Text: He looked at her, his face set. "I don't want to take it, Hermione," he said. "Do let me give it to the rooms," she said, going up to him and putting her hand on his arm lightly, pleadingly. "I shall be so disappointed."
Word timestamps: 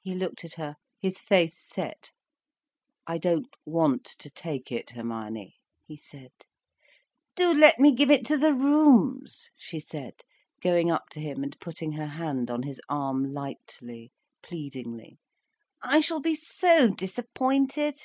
He 0.00 0.14
looked 0.14 0.42
at 0.42 0.54
her, 0.54 0.76
his 0.98 1.18
face 1.20 1.58
set. 1.60 2.12
"I 3.06 3.18
don't 3.18 3.54
want 3.66 4.06
to 4.20 4.30
take 4.30 4.72
it, 4.72 4.92
Hermione," 4.92 5.56
he 5.84 5.98
said. 5.98 6.32
"Do 7.34 7.52
let 7.52 7.78
me 7.78 7.92
give 7.92 8.10
it 8.10 8.24
to 8.24 8.38
the 8.38 8.54
rooms," 8.54 9.50
she 9.54 9.80
said, 9.80 10.22
going 10.62 10.90
up 10.90 11.10
to 11.10 11.20
him 11.20 11.42
and 11.42 11.60
putting 11.60 11.92
her 11.92 12.06
hand 12.06 12.50
on 12.50 12.62
his 12.62 12.80
arm 12.88 13.34
lightly, 13.34 14.12
pleadingly. 14.42 15.18
"I 15.82 16.00
shall 16.00 16.20
be 16.20 16.34
so 16.34 16.88
disappointed." 16.88 18.00